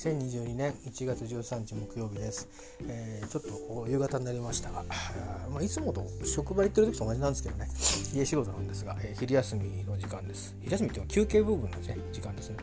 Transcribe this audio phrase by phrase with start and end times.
[0.00, 2.48] 2022年1月13日木曜日です、
[2.88, 3.42] えー、ちょっ
[3.84, 4.82] と夕方になりましたが、
[5.52, 7.68] まあ、いつもと職場行ってる時と同じなんですけどね。
[8.14, 10.56] 家仕事なんですが、えー、昼休みの時間です。
[10.62, 12.56] 昼休みっていうのは休憩部分の、ね、時間ですね。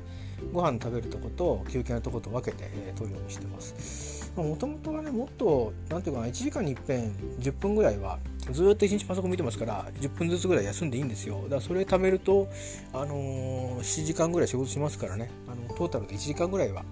[0.51, 4.31] ご飯食べるとこと休憩のとこと分けて、えー、取るようにしてます。
[4.35, 8.19] もともとはねもっと何ていうかな1時間にいっぺん10分ぐらいは
[8.51, 11.41] ずっと1日パソコン見てますから10分ずつぐらい休んでいいんですよ。
[11.43, 12.47] だからそれ貯めると、
[12.93, 15.29] あのー、7時間ぐらい仕事しますからね。
[15.47, 16.83] あのトータルで1時間ぐらいは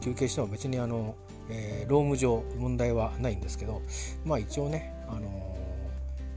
[0.00, 1.16] 休憩しても別にあの、
[1.50, 3.82] えー、労務上問題はないんですけど
[4.24, 5.56] まあ一応ね、あの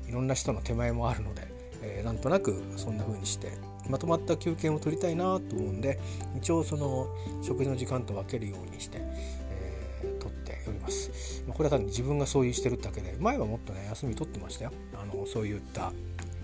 [0.06, 1.48] ー、いろんな人の手前もあるので、
[1.82, 3.52] えー、なんとなくそんな風にして
[3.90, 6.00] まとまった休憩を取りたいなと思うんで
[6.38, 7.08] 一応その
[7.42, 11.44] 食事の時間と分けるようにして、えー、取っております。
[11.48, 14.72] これは単に自分がそういうしてるだけで前はもっとね休み取ってましたよ。
[14.94, 15.92] あのそういった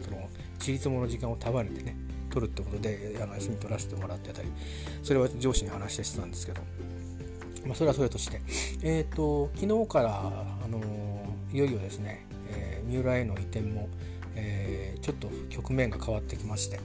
[0.02, 0.28] その
[0.60, 1.96] ちりつもの時間を束ねてね
[2.30, 4.50] 取るってことであの休み取らせてもらってたり
[5.04, 6.62] それは上司に話してたんですけど、
[7.66, 8.42] まあ、それはそれとして
[8.82, 10.22] え、ー、と昨日から、
[10.64, 10.80] あの
[11.52, 13.90] いよいよですね、えー、三浦への移転も、
[14.36, 16.80] えー、ちょっと局面が変わってきまして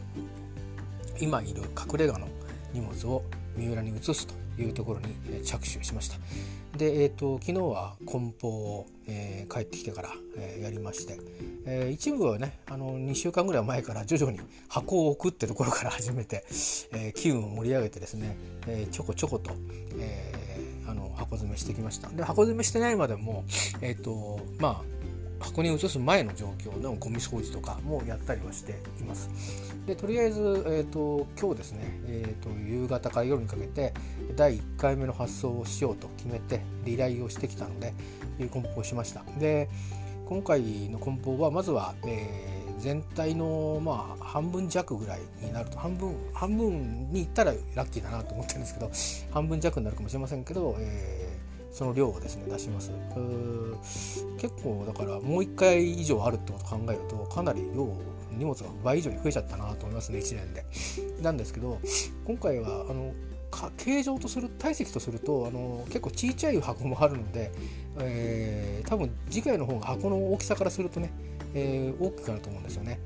[1.20, 2.28] 今いる隠れ家の
[2.72, 3.22] 荷物を
[3.56, 6.16] 三浦に移すというところに着手しました。
[6.76, 11.18] で、えーと、昨日は梱包を、えー、帰ってきてから、えー、やりまして、
[11.66, 16.44] えー、一部はねあの2週間ぐらい前から徐々に箱を置くってところから始めて、
[16.94, 19.52] え気分を盛り上げてですね、えちょこちょこと、
[19.98, 20.41] えあの
[21.32, 23.44] 箱詰めしてきましたで箱詰めしてないまでも
[23.80, 24.82] えっ、とまあ
[25.40, 29.28] 箱に移す前の状況のゴミ掃除とかもやったりはしています。
[29.86, 33.92] でとりあえず、えーと、今日ですね、えーと、夕方から夜にかけて
[34.36, 37.92] 第1回目の発送をしようと決めてリライをしてきたので
[38.38, 39.24] いう梱包しました。
[39.40, 39.68] で
[40.28, 42.51] 今回の梱包はまずは、えー、
[42.82, 48.90] 全体の、まあ、半分弱ぐらいになると半分半分にいったらラッキーだなと思ってるんですけど
[49.32, 51.32] 半分弱になるかもしれませんけど、えー
[51.72, 52.90] その量をですね出します
[54.38, 57.88] 結構だからもう1回以上あるってことを考えるとかなり量
[58.30, 60.64] 荷物が倍以上に増えちゃったなと思いますね1年で。
[61.22, 61.78] なんですけど
[62.26, 63.14] 今回はあの
[63.76, 67.52] 形状とする体積とするとあの結構小さい箱もあるので、
[68.00, 71.10] えー、多分次回の方が箱の大きさからするとね、
[71.54, 73.00] えー、大きくなると思うんですよね。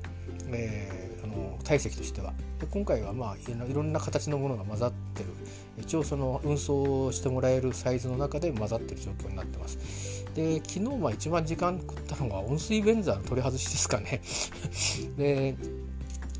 [0.49, 2.33] えーの体積としては。
[2.59, 5.29] で今回はまあいろんな形のものが混ざってる。
[5.77, 10.25] 一応その運送してもらえるサイズの中で混ざってる状況になってます。
[10.33, 14.21] で昨日は一番時間食ったのが温水ベンザーの取り外しですかね。
[15.17, 15.55] で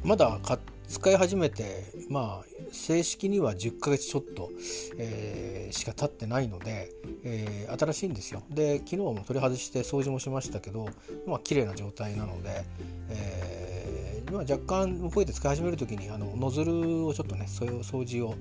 [0.04, 0.40] まだ
[0.88, 4.52] 使い始めてまあ正式には10ヶ月ちょっと、
[4.98, 6.92] えー、しか経ってないので、
[7.24, 8.44] えー、新しいんですよ。
[8.50, 10.88] で昨日も取り外して掃除もしましたけど
[11.26, 12.64] まあ綺麗な状態なので、
[13.10, 18.36] えーま、若干こうやって使い始める時にあのノズルをちょっとねそういう掃除を、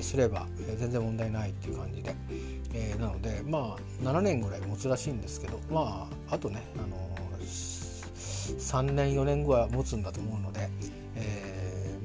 [0.00, 0.46] すれば、
[0.78, 2.14] 全然問題ないっていう感じで、
[2.74, 6.96] え、なのでまあ7年ぐらい持つらしいんですけどまああとね、あの
[8.58, 10.68] 3年4年後は持つんだと思うので、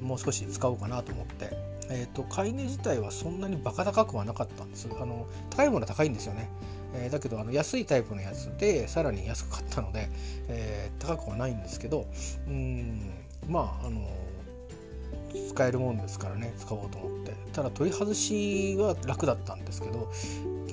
[0.01, 1.71] もう少し使おうかなと思って。
[1.93, 4.87] えーと、買い値自体はそんなにバカ高くはなかったんです。
[4.97, 6.49] あの高いものは高いんですよね、
[6.93, 10.09] えー、だけどあの安いタイプのやつでさらに安く買ったので、
[10.47, 12.07] えー、高くはないんですけど
[12.47, 13.11] うん
[13.49, 14.07] まああの
[15.49, 17.33] 使えるもんですからね使おうと思って。
[17.51, 20.09] ただ取り外しは楽だったんですけど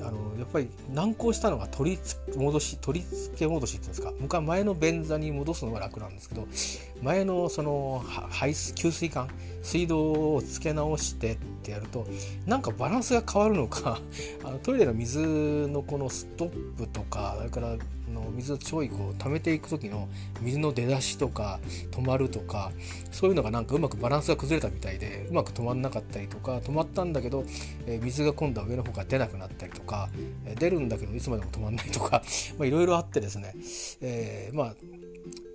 [0.00, 1.98] あのやっぱり難航したのが取り
[2.36, 4.12] 戻し取り付け戻しっていうんですか。
[4.20, 6.46] 向か前の便座に戻すのが楽なんですけど
[7.02, 9.28] 前のその排水給水管
[9.62, 12.06] 水道を付け直してってやると
[12.46, 14.00] なんかバランスが変わるのか
[14.44, 17.76] あのトイレの水のこのストップとかそれから
[18.12, 20.08] の水をちょいこう溜めていく時の
[20.40, 21.60] 水の出だしとか
[21.90, 22.72] 止まるとか
[23.10, 27.44] そういうのがなんかうまくバランスが崩れたみたいでうまく止まんなかったりとか止まったんだけど、
[27.86, 30.08] え、水が今度は上の方から出なくなったりとか、
[30.46, 32.22] え、出るんだけどいつまでも止まんないとか
[32.60, 33.54] いろいろあってですね、
[34.00, 34.74] えー、まあ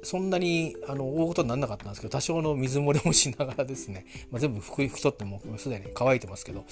[0.03, 6.65] そんなにあの大ことにならなかったんですけど多少の水漏れもしながらですね、 まあ、全部拭き取ってもすでに乾いてますけど、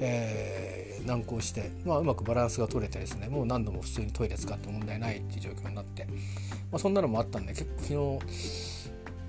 [0.00, 8.82] えー、難航して、まあ、うまくバランスが取れてですねもう何度も普通にトイレ使って問題ないっていう状況になって、まあ、そんなのもあったんで結構昨日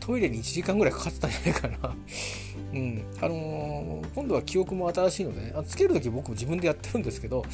[0.05, 1.95] トイレに1時間ぐらいかかってたんじゃないかな。
[2.73, 3.05] うん。
[3.21, 7.45] あのー、今度は記憶も新しいので、ね、あつける時僕も自分でやってるんですけど、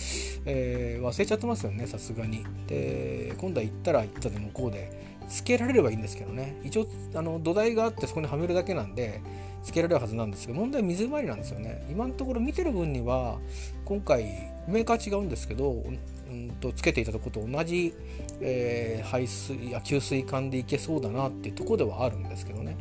[0.45, 2.43] えー、忘れちゃってますよね、さすがに。
[2.65, 6.59] で、今度は行ったら行ったで向こうで、つけられればいいんですけどね。
[6.63, 9.21] 一応あの土台があってそこにはめるだけなんで
[9.63, 11.85] つけられるはずなんですけど問題は水回りなんですよね。
[11.89, 13.37] 今のところ見てる分には
[13.85, 14.23] 今回
[14.67, 17.93] メーカー違うんですけどうんとつけていたとこと同じ、
[18.41, 22.77] えー、排水や給水管でいけそうだなっていうとこではあるんですけどね。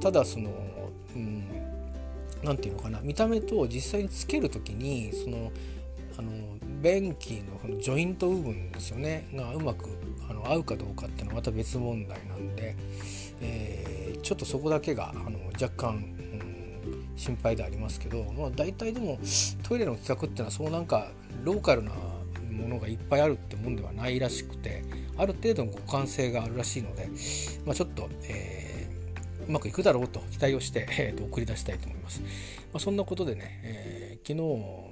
[0.00, 0.50] ただその
[1.14, 1.44] うん
[2.42, 3.00] 何て言うのかな。
[3.02, 5.52] 見た目と実際につける時にその
[6.18, 6.30] あの
[6.80, 9.90] 便器のこのジョイント部分ですよねがうまく
[10.28, 12.74] あの合うかどうかっていうのはまた別問題なんで、
[13.40, 19.18] えー、ちょっとそこだけがあの若干、うん、心配でありますけど、まあ、大体でも
[19.62, 21.08] トイレの企画っていうのはそうなんか
[21.44, 21.92] ローカルな
[22.50, 24.82] ものがいっぱいあるってもんではないらしくて
[25.18, 27.08] ある程度の互換性があるらしいので、
[27.66, 32.20] まあ、ちょっと、えー、うまくいくだろうと期待をして、えー、と送り出したいと思います。
[32.20, 32.26] ま
[32.74, 34.89] あ、そんなことでね、えー、昨日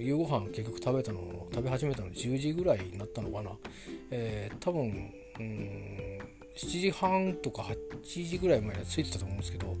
[0.00, 1.20] 夕ご飯結局食べたの
[1.52, 3.50] 食べ始めたの10時ぐらいになったのかな、
[4.10, 6.18] えー、多分うん
[6.56, 9.76] 7時半とか8時ぐらいまでついてたと思うんですけど、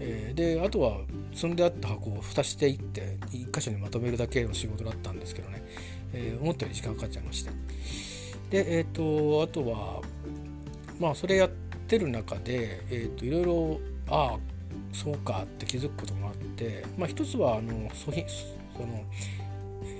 [0.00, 0.98] えー、であとは
[1.32, 5.62] 積んであった箱を蓋していって1箇所にまとめるだけの仕事だったんですけどね、
[6.12, 7.50] えー、思ったより時間かかっちゃいまして
[8.50, 10.02] でえっ、ー、とあとは
[10.98, 11.50] まあそれやっ
[11.86, 14.38] てる中で、えーと、いろいろああ
[14.92, 17.88] そうかって気づくこともあって、まあ、一つはあの
[18.76, 19.04] その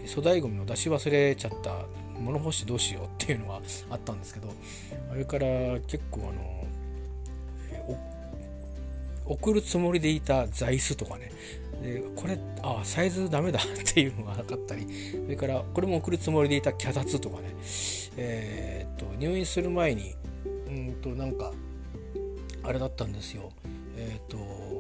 [0.07, 1.87] 粗大ごみの出し忘れちゃった
[2.19, 3.61] 物干しどうしようっていうのが
[3.91, 4.49] あったんですけど
[5.11, 5.47] あれから
[5.87, 6.65] 結構あの
[9.27, 11.33] 送るつもりでいた座椅子とかね。
[11.83, 13.63] でこれあサイズダメだっ
[13.93, 14.87] ていうのがなかったり
[15.25, 17.55] それからこれも送るつもりでいた脚立とかね。
[18.17, 20.15] えー、っと入院する前に
[20.69, 21.53] うんとなんか
[22.63, 23.51] あれだったんですよ。
[23.97, 24.75] えー、っと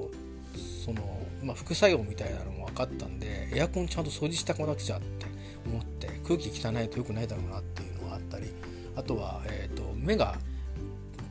[0.85, 5.26] その、まあ、副作用みたいなのも分かったんでエアコンちゃんと掃除したくなっちゃって
[5.67, 8.52] 思って空気汚いと良くないだろうなっていうのがあったり
[8.96, 10.37] あとは、えーと、目が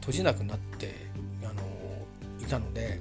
[0.01, 0.93] 閉じなくなって
[1.43, 1.61] あの
[2.41, 2.99] いたので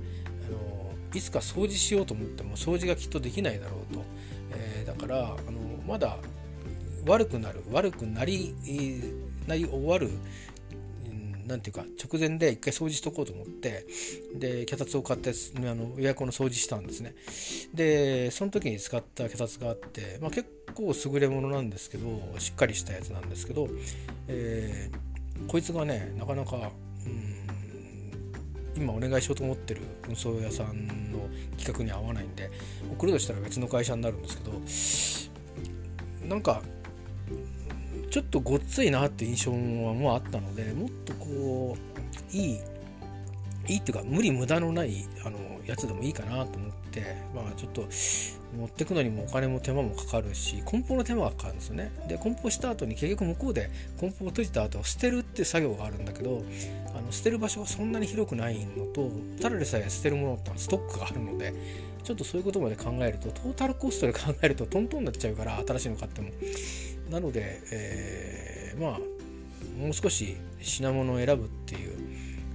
[0.49, 4.05] あのいつか掃除しようと思っても掃除がきっとできないだろうと、
[4.53, 6.17] えー、だからあのまだ
[7.07, 8.55] 悪くなる悪くなり
[9.47, 10.11] なり終わる
[11.47, 13.87] なんていうか直前で一回掃除しとこうと思って
[14.35, 17.15] で脚立を買ってあのエアコンの掃除したんですね。
[17.75, 23.69] でその時に使った脚立があって、まあ、結構優れものなんですけどしっかりしたやつなんですけど、
[24.29, 26.71] えー、こいつがねなかなか
[27.07, 27.43] うん
[28.75, 31.29] 今お願いしようと思ってる運送屋さんの
[31.59, 32.51] 企画に合わないんで
[32.91, 34.45] 送るとしたら別の会社になるんですけ
[36.27, 36.63] どなんか
[38.13, 41.79] ちょっとごっついなって印象はもうあったのでもっとこ
[42.31, 42.61] ういい
[43.69, 47.87] いいっていうか無理無駄のないあのやつでもいいかなと思ってまあちょっと
[48.59, 51.91] 持ってくのにもお金も手間もかかるし梱包の手間がかかるんですよね。
[52.07, 56.43] で梱包した後に結局向こうで梱包を閉じた後捨てるって作業があるんだけど
[56.95, 59.11] あの捨てる場所がそんなに広くないのと
[59.41, 61.55] ただでさえ捨てるものってストックがあるので
[62.05, 66.29] ちょっとそういうことまで考えるとトータルコストで考えるとトントンになっちゃうから新しいの買っても。
[67.13, 68.99] なので、えー、まあ
[69.79, 71.99] もう少し品物を選ぶっていう、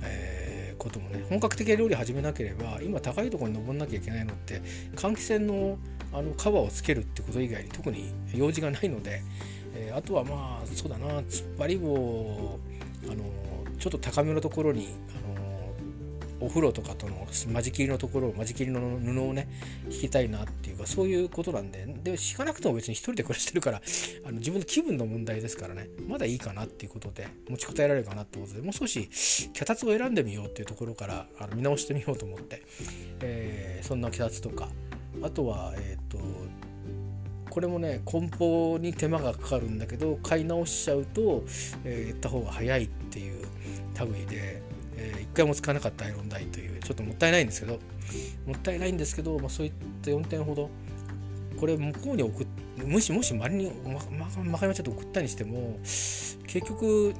[0.01, 4.61] えー、こともね本格的な料理始めなければ今高いところに登んなきゃいけないのって
[4.95, 5.77] 換気扇の
[6.13, 9.21] あのカバーをつけるってこと以外に特に用事がないので、
[9.75, 12.59] えー、あとはまあそうだな突っ張り棒
[13.03, 13.23] あの
[13.77, 14.95] ちょっと高めのところに
[16.39, 19.47] お風呂とかとの間仕切りのところ間仕切りの布をね
[19.89, 23.81] 引きたいなっていうかそういうことなんでで引かなくても別に一人で暮らしてるから
[24.25, 29.09] あの自分の気分の問題ですからねまだいいかなっていうことで持ちこたえられるかなってことでもう少し
[29.53, 32.63] 脚立を選んでみようっていうところからあの見直してみようと思って、
[33.21, 34.69] えー、そんな脚立とか
[35.23, 36.19] あとはえっ、ー、と
[37.49, 41.43] これもね梱包に手間がかかるんだけど買い直しちゃうと、
[41.83, 43.47] えー、言った方が早いっていう
[44.05, 44.61] 類で
[44.97, 47.79] えー、1回も使わなかったアイロン台というちょっともったいないんですけど
[48.45, 50.69] もったいないんですけど、まあ、そういった4点ほど
[51.59, 52.47] これ向こうに送っ
[52.85, 53.99] もしもし周りにま
[54.43, 57.13] まかまちゃって送ったにしても結局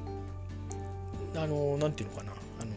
[1.34, 2.72] あの何て言うのかなあの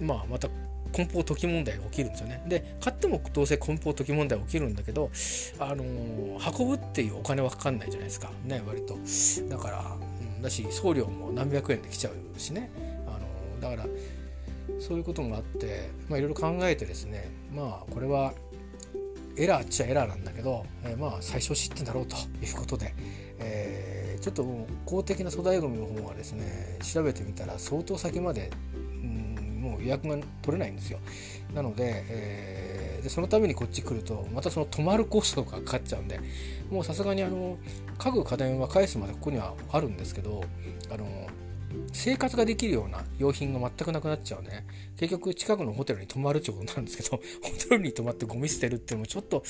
[0.00, 0.48] まあまた
[0.92, 2.42] 梱包解き問題が起きるんですよね。
[2.48, 5.10] で買ってもどうせ梱包解き問題起きるんだけど
[5.58, 5.84] あの
[6.58, 8.98] 運ぶっていうお金はかかんないじゃないですかね割と。
[9.48, 9.96] だから、
[10.36, 12.70] うん、だし送料も何百円で来ちゃうしね。
[13.60, 13.86] だから
[14.78, 18.32] そういうこともあっていろいろ考えてですねまあこれは
[19.36, 22.94] エラーっちゃエラーなんだけど、えー、まあ最小失点だろうということで、
[23.38, 30.98] えー、ちょっと公的な粗大ごみの方はですね調べてみたら相当先まで、うん、もう予約が取れないんですよ。
[31.54, 36.20] なので,、えー、でそのためにこっち来るとまたその泊まるコストがかかっちゃうんで
[36.70, 37.58] もうさすがにあの
[37.98, 40.44] 家具家電は返すまでここにはあるんですけど
[40.90, 41.06] あの
[41.92, 44.66] 生活ができるような用品が全くなくなっちゃうね。
[44.96, 49.42] 結局近くのホテルに泊まるってことなんですけど ホテルに泊まってゴミ捨てるっていうのもちょっと、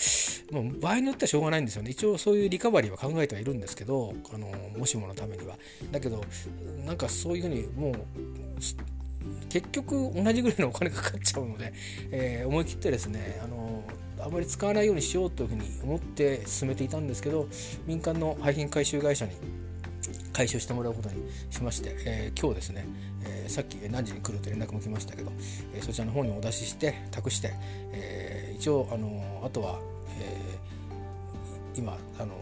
[0.50, 1.90] まあ、場合によってはしょうがないんですよね。
[1.90, 5.59] 一応そういうリカバリーは考えてはいるんですけどあのもしものためには。
[5.90, 6.25] だけど
[6.87, 7.94] なんかそういうふうにもう
[9.49, 11.73] 結局同じぐらいのお金かかっちゃうので、
[12.11, 13.85] えー、思い切ってですねあの
[14.23, 17.49] あまり使わないようにしようというふうに思って進めていたんですけど
[17.87, 19.32] 民間の廃品回収会社に
[20.40, 21.16] 回収してもらうことに
[21.50, 22.87] しまして、えー、今日ですね、
[23.25, 25.30] えー、さっき何時に来ると連絡も来ましたけど、
[25.75, 27.52] えー、そちらの方にお出しして託して、
[27.92, 29.78] え一応あのあとは、
[30.18, 30.59] え
[31.76, 32.35] 今あの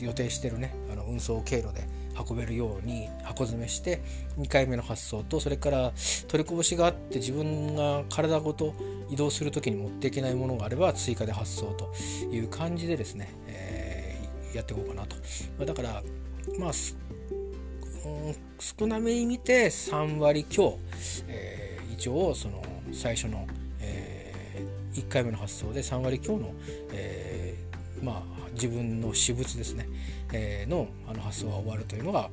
[0.00, 1.86] 予定してるねあの運送経路で
[2.28, 4.00] 運べるように箱詰めして
[4.38, 5.92] 2回目の発送とそれから
[6.28, 8.72] 取りこぼしがあって自分が体ごと
[9.10, 11.92] 移動する時に持っていけないものがあれば追加で発送と
[12.34, 15.16] いう感じでですね、えー、やっていこうかなと。
[15.66, 16.02] だから
[16.58, 16.72] まあ
[18.58, 20.78] 少なめに見て3割強、
[21.28, 23.46] えー、一応その最初の、
[23.80, 26.54] えー、1回目の発想で3割強の、
[26.92, 29.88] えー、まあ自分の私物ですね、
[30.32, 32.30] えー、のあの発想が終わるというのが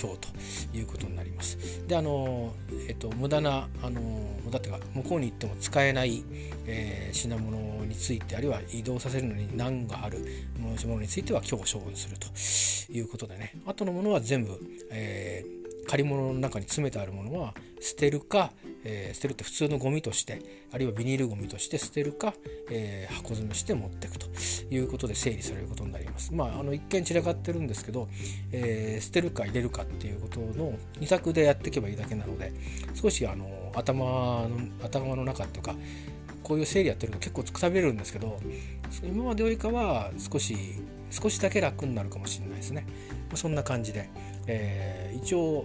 [0.00, 0.28] 今日と
[0.76, 1.86] いうことになります。
[1.86, 2.54] であの、
[2.88, 4.00] えっと、無駄なあの
[4.44, 6.24] 無駄っていうか向こうに行っても使えない、
[6.66, 10.18] えー、品物についてあるいは移動させるのに難がある
[10.58, 12.26] ものについては今日処分すると
[12.92, 14.58] いうことでねあとのものは全部、
[14.90, 18.52] えー借り物の中に詰めてあるものは捨てるか、
[18.84, 20.40] えー、捨てるって普通のゴミとして
[20.72, 22.34] あるいはビニールゴミとして捨てるか、
[22.70, 24.26] えー、箱詰めして持っていくと
[24.70, 26.34] いうことで整理されることになります。
[26.34, 28.08] まあ、あの一見散らかってるんですけど、
[28.52, 32.52] えー、捨てるか入れるかっていうことの2択でやっていけばいいだけなので
[32.94, 34.50] 少しあの頭の
[34.82, 35.74] 頭の中っていうか
[36.42, 38.38] こういう整理やってると結構くたびれるんですけど
[39.02, 40.56] 今までよりかは少し
[41.10, 42.86] 少しだけ楽になるかもしれないですね。
[43.34, 44.08] そんな感じで、
[44.50, 45.64] えー、一応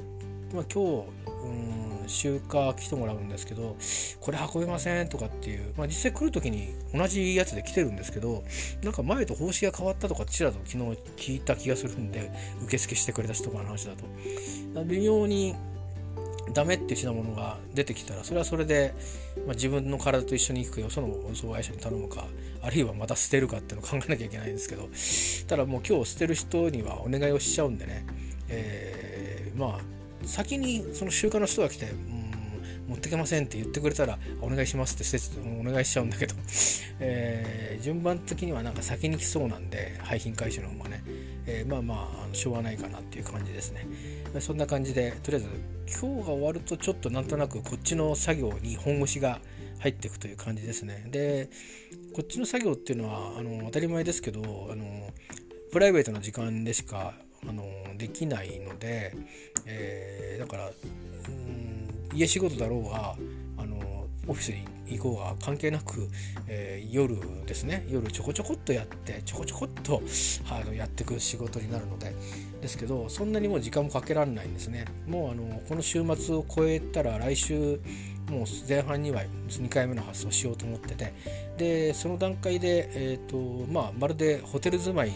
[0.53, 1.05] まあ、今日、
[2.01, 3.75] うん、集荷来てもらうんですけど
[4.21, 8.43] これ運べませんとかっていう、まあ、実際来る時に同じやつで来てるんですけど
[8.83, 12.31] なんか前と方針が変わったとかちらと昨日聞いた気がするんで
[12.63, 14.05] 受付してくれた人とかの話だと。
[14.85, 15.55] 微妙に
[16.53, 18.93] ダメって品物が出てきたらそれはそれで、
[19.47, 22.25] まあ、自分の体と一緒に行くよその運送会社に頼むか
[22.61, 24.87] あるいはまた捨てるかっていうのを考えなきゃいけないんですけど
[25.47, 28.05] ただもう今日捨てる人にはお願いをしちゃうんでね、
[28.55, 36.35] えー、まあ先にその集荷の人が来て、うん、持ってけませんって言ってくれたらお願いしますってお願いしちゃうんだけど、
[36.99, 41.03] えー、順番的にはなんか先に来そうなんで廃品回収の方がね、
[41.45, 43.87] えー、まあまあしょうがないかなっていう感じですね。
[44.39, 45.49] そんな感じでとりあえず
[46.01, 49.39] 今日が終わるとちょっとなんとなくこっちの作業に本腰が
[49.79, 51.05] 入っていくという感じですね。
[51.09, 51.49] で
[52.13, 55.11] こっちの作業っていうのはあの当たり前ですけどあの
[55.71, 57.13] プライベートな時間でしか
[57.47, 57.63] あの
[57.97, 59.13] できないので、
[59.65, 63.15] えー、だからうん家仕事だろうが
[63.57, 64.65] あのオフィスに
[64.97, 66.09] 行こうが関係なく、
[66.47, 67.85] えー、夜ですね。
[67.89, 70.01] 夜ちょこちょこっとやってちょこちょこっと
[70.49, 72.13] あのやっていく仕事になるので。
[72.61, 74.85] ですけどそんなにもう時間もかけられないんですね。
[75.07, 77.79] もうあのこの週末を超えたら来週
[78.29, 81.13] もう前半には2回目の発送しようと思ってて。
[81.57, 85.13] でその段階で、えーとまあ、まるでホテル住まい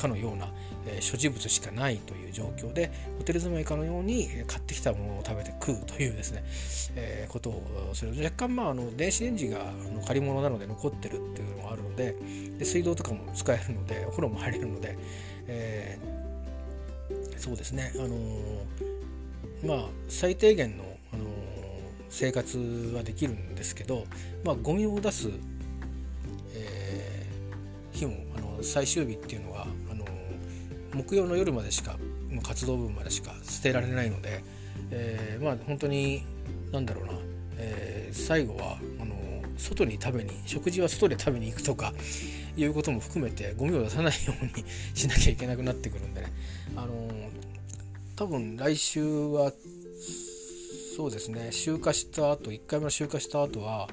[0.00, 0.48] かのような、
[0.86, 6.44] えー、所持物しかないという状況でホテル住まいかのように買ってきたものを食べて食うというですね、
[6.96, 8.12] えー、ことをする。
[8.16, 12.16] 若干まああの電子レンジがあの借り物なので残ってるっていうのがあるので
[12.58, 14.96] で水道とかも使えるのでお風呂も入れるので、
[15.46, 18.16] えー、そうですねあの
[19.64, 21.24] まあ最低限の、あの
[22.08, 22.58] 生活
[22.96, 24.04] はできるんですけど、
[24.44, 25.30] まあ、ゴミを出す、
[26.54, 29.66] えー、日もあの最終日っていうのが
[31.02, 31.96] 木曜の夜までしか
[32.42, 34.42] 活動分までしか捨てられないので、
[34.90, 36.24] えー、まあ本当に
[36.72, 37.12] 何だろうな、
[37.56, 39.14] えー、最後はあの
[39.56, 41.92] 外に食べに食事は外で食べに行くとか
[42.56, 44.64] いうことも含めてゴミを出さないように
[44.94, 46.32] しなきゃいけなくなってくるんでね。
[46.76, 47.08] あの
[48.16, 49.52] 多分来週は
[50.96, 53.88] そうですね集荷した後1回目の集荷した後は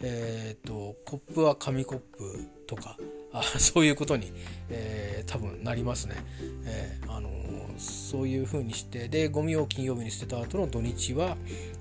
[0.00, 2.96] えっ、とコップは紙コップとか
[3.32, 4.32] あ そういうことに、
[4.70, 6.16] えー、多分なりますね。
[6.64, 11.36] えー、あのー、そういうふうにしてでゴミを金曜日に捨てた後の土日は、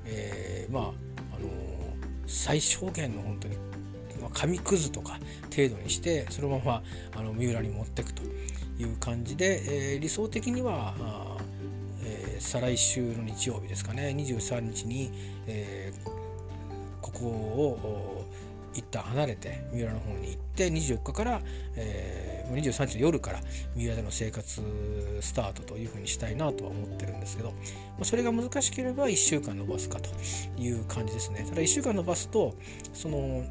[0.05, 0.83] えー、まあ、
[1.35, 1.49] あの
[2.25, 3.57] 最小限の本当に
[4.33, 5.19] 紙くずとか
[5.55, 6.83] 程度にしてそのまま
[7.15, 8.23] あの三浦に持っていくと
[8.77, 11.37] いう感じで、え理想的にはあ、
[12.03, 15.11] え再来週の日曜日ですかね23日に、
[15.47, 15.91] え
[17.01, 18.25] ここを
[18.77, 21.41] 一旦離れて三浦の方に行って24日から、
[21.75, 23.39] えー、23日の夜から
[23.75, 24.61] 三浦での生活
[25.21, 27.55] スタートというふうにしたいなとは思ってるんですけど、ま
[28.01, 30.09] あ、それが難しければ1週間延ばすかと
[30.61, 31.45] いう感じですね。
[31.49, 32.55] ただ1週間延ばすと
[32.93, 33.43] その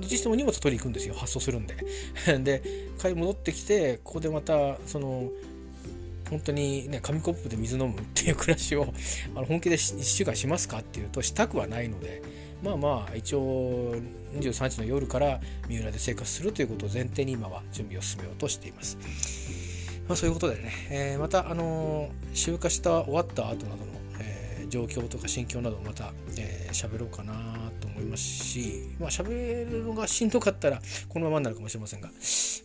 [0.00, 1.14] どっちしても荷物取りに行くんですよ。
[1.14, 1.76] 発送するんで。
[2.42, 2.62] で
[2.98, 5.30] 帰戻ってきてここでまたその
[6.30, 8.92] 本当にね紙コップで水飲むっていう暮らしを
[9.34, 12.22] あの本気で1週間しますかっていうとしたくはないので
[12.62, 13.94] まあまあ一応
[14.34, 18.96] 23日の夜から三浦で生活するということを前提に今は準備を進めようとしています。
[20.08, 27.32] まあ、そういうことでね、えー、また、あのー、集荷した終わった後などの、えー、状況とか心境などまた喋、えー、ろうかな
[27.80, 32.10] と思いますし、まあ、喋るのがしんどかったらこのままになるかもしれませんが、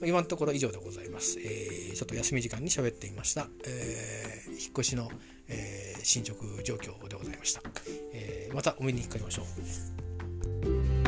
[0.03, 1.39] 今のところ以上でございます。
[1.39, 3.47] えー、ちょっと休み時間に喋っていました。
[3.65, 5.11] えー、引っ越しの、
[5.49, 7.61] えー、進捗状況でございました。
[8.13, 11.06] えー、またお目にかかりましょう。